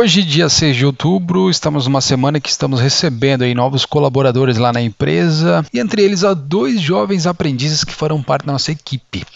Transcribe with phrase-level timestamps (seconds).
[0.00, 4.72] Hoje, dia 6 de outubro, estamos numa semana que estamos recebendo aí novos colaboradores lá
[4.72, 9.26] na empresa e entre eles há dois jovens aprendizes que farão parte da nossa equipe.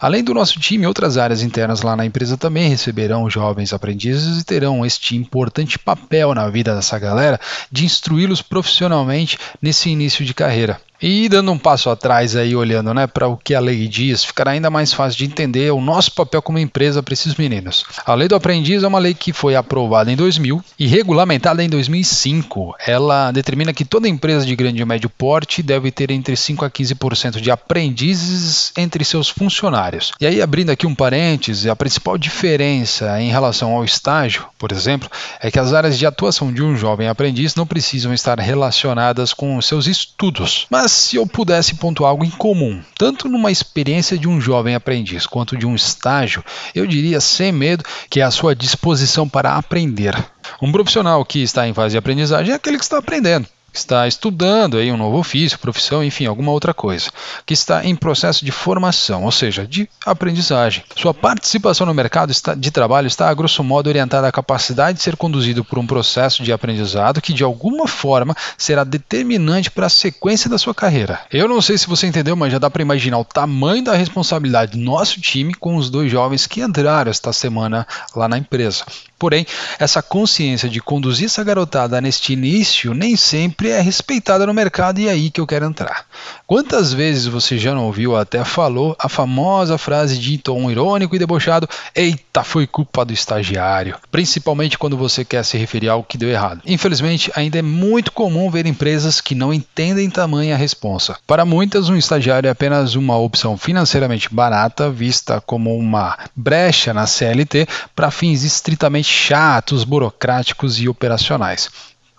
[0.00, 4.44] Além do nosso time, outras áreas internas lá na empresa também receberão jovens aprendizes e
[4.44, 7.38] terão este importante papel na vida dessa galera
[7.70, 10.80] de instruí-los profissionalmente nesse início de carreira.
[11.00, 14.52] E dando um passo atrás aí, olhando né, para o que a lei diz, ficará
[14.52, 17.84] ainda mais fácil de entender o nosso papel como empresa para esses meninos.
[18.04, 21.68] A lei do aprendiz é uma lei que foi aprovada em 2000 e regulamentada em
[21.68, 22.74] 2005.
[22.86, 26.70] Ela determina que toda empresa de grande e médio porte deve ter entre 5 a
[26.70, 30.12] 15% de aprendizes entre seus funcionários.
[30.20, 35.10] E aí, abrindo aqui um parêntese, a principal diferença em relação ao estágio, por exemplo,
[35.40, 39.60] é que as áreas de atuação de um jovem aprendiz não precisam estar relacionadas com
[39.60, 40.66] seus estudos.
[40.70, 44.76] Mas mas se eu pudesse pontuar algo em comum, tanto numa experiência de um jovem
[44.76, 46.44] aprendiz quanto de um estágio,
[46.76, 50.14] eu diria sem medo que é a sua disposição para aprender.
[50.62, 54.76] Um profissional que está em fase de aprendizagem é aquele que está aprendendo está estudando
[54.76, 57.10] aí um novo ofício, profissão, enfim, alguma outra coisa,
[57.44, 60.84] que está em processo de formação, ou seja, de aprendizagem.
[60.96, 65.16] Sua participação no mercado de trabalho está, a grosso modo, orientada à capacidade de ser
[65.16, 70.48] conduzido por um processo de aprendizado que, de alguma forma, será determinante para a sequência
[70.48, 71.20] da sua carreira.
[71.30, 74.72] Eu não sei se você entendeu, mas já dá para imaginar o tamanho da responsabilidade
[74.72, 78.84] do nosso time com os dois jovens que entraram esta semana lá na empresa.
[79.18, 79.46] Porém,
[79.78, 85.08] essa consciência de conduzir essa garotada neste início nem sempre é respeitada no mercado e
[85.08, 86.06] é aí que eu quero entrar.
[86.46, 91.18] Quantas vezes você já não ouviu até falou a famosa frase de tom irônico e
[91.18, 96.18] debochado: "Eita, foi culpa do estagiário", principalmente quando você quer se referir a algo que
[96.18, 96.62] deu errado.
[96.64, 101.16] Infelizmente, ainda é muito comum ver empresas que não entendem tamanha responsa.
[101.26, 107.06] Para muitas, um estagiário é apenas uma opção financeiramente barata, vista como uma brecha na
[107.06, 111.70] CLT para fins estritamente chatos, burocráticos e operacionais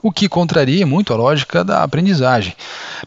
[0.01, 2.55] o que contraria muito a lógica da aprendizagem.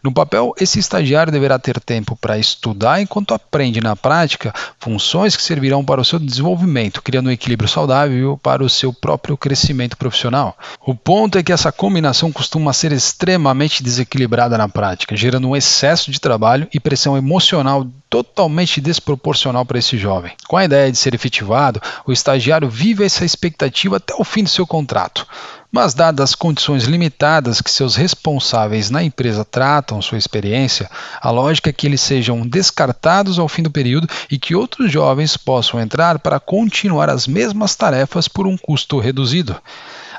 [0.03, 5.43] No papel, esse estagiário deverá ter tempo para estudar enquanto aprende na prática funções que
[5.43, 10.57] servirão para o seu desenvolvimento, criando um equilíbrio saudável para o seu próprio crescimento profissional.
[10.85, 16.11] O ponto é que essa combinação costuma ser extremamente desequilibrada na prática, gerando um excesso
[16.11, 20.33] de trabalho e pressão emocional totalmente desproporcional para esse jovem.
[20.47, 24.49] Com a ideia de ser efetivado, o estagiário vive essa expectativa até o fim do
[24.49, 25.25] seu contrato.
[25.71, 30.89] Mas, dadas as condições limitadas que seus responsáveis na empresa tratam sua experiência,
[31.21, 35.37] a lógica é que eles sejam descartados ao fim do período e que outros jovens
[35.37, 39.55] possam entrar para continuar as mesmas tarefas por um custo reduzido.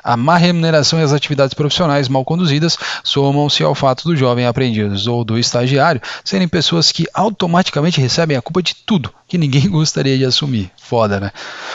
[0.03, 5.07] A má remuneração e as atividades profissionais mal conduzidas somam-se ao fato do jovem aprendiz
[5.07, 10.17] ou do estagiário serem pessoas que automaticamente recebem a culpa de tudo que ninguém gostaria
[10.17, 10.69] de assumir.
[10.77, 11.31] Foda, né?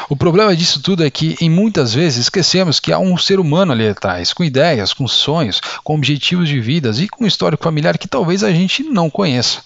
[0.09, 3.73] O problema disso tudo é que, em muitas vezes, esquecemos que há um ser humano
[3.73, 7.99] ali atrás, com ideias, com sonhos, com objetivos de vidas e com um histórico familiar
[7.99, 9.61] que talvez a gente não conheça.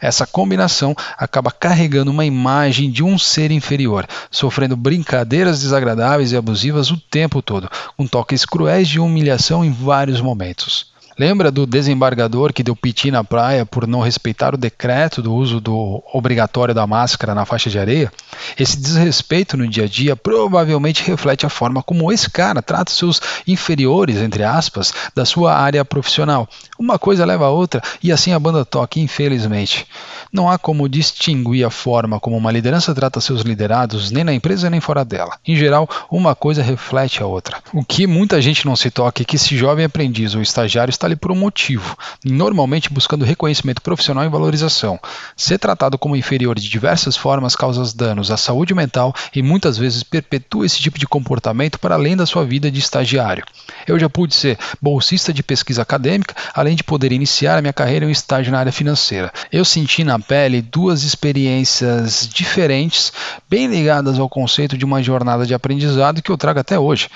[0.00, 6.90] Essa combinação acaba carregando uma imagem de um ser inferior, sofrendo brincadeiras desagradáveis e abusivas
[6.90, 10.95] o tempo todo, com toques cruéis de humilhação em vários momentos.
[11.18, 15.62] Lembra do desembargador que deu piti na praia por não respeitar o decreto do uso
[15.62, 18.12] do obrigatório da máscara na faixa de areia?
[18.58, 23.22] Esse desrespeito no dia a dia provavelmente reflete a forma como esse cara trata seus
[23.46, 26.46] inferiores, entre aspas, da sua área profissional.
[26.78, 29.86] Uma coisa leva a outra e assim a banda toca, infelizmente.
[30.30, 34.68] Não há como distinguir a forma como uma liderança trata seus liderados, nem na empresa
[34.68, 35.38] nem fora dela.
[35.46, 37.56] Em geral, uma coisa reflete a outra.
[37.72, 41.08] O que muita gente não se toca é que esse jovem aprendiz ou estagiário está
[41.08, 44.98] ali por um motivo, normalmente buscando reconhecimento profissional e valorização.
[45.36, 50.02] Ser tratado como inferior de diversas formas causa danos à saúde mental e muitas vezes
[50.02, 53.44] perpetua esse tipo de comportamento para além da sua vida de estagiário.
[53.86, 58.04] Eu já pude ser bolsista de pesquisa acadêmica, além de poder iniciar a minha carreira
[58.04, 59.32] em um estágio na área financeira.
[59.52, 63.12] Eu senti na pele duas experiências diferentes,
[63.48, 67.08] bem ligadas ao conceito de uma jornada de aprendizado que eu trago até hoje.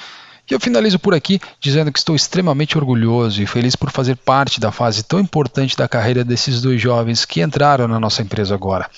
[0.50, 4.58] E eu finalizo por aqui dizendo que estou extremamente orgulhoso e feliz por fazer parte
[4.58, 8.91] da fase tão importante da carreira desses dois jovens que entraram na nossa empresa agora.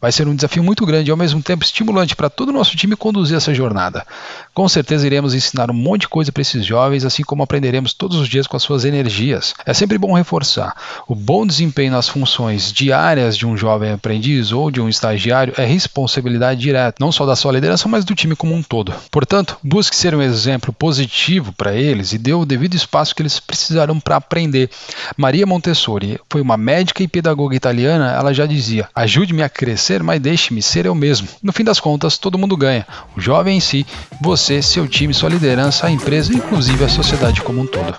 [0.00, 2.76] Vai ser um desafio muito grande e ao mesmo tempo estimulante para todo o nosso
[2.76, 4.06] time conduzir essa jornada.
[4.54, 8.16] Com certeza iremos ensinar um monte de coisa para esses jovens, assim como aprenderemos todos
[8.16, 9.52] os dias com as suas energias.
[9.66, 10.74] É sempre bom reforçar:
[11.08, 15.66] o bom desempenho nas funções diárias de um jovem aprendiz ou de um estagiário é
[15.66, 18.94] responsabilidade direta, não só da sua liderança, mas do time como um todo.
[19.10, 23.22] Portanto, busque ser um exemplo positivo positivo para eles e deu o devido espaço que
[23.22, 24.68] eles precisaram para aprender.
[25.16, 30.20] Maria Montessori foi uma médica e pedagoga italiana, ela já dizia: ajude-me a crescer, mas
[30.20, 31.26] deixe-me ser eu mesmo.
[31.42, 32.86] No fim das contas, todo mundo ganha.
[33.16, 33.86] O jovem em si,
[34.20, 37.96] você, seu time, sua liderança, a empresa, inclusive a sociedade como um todo.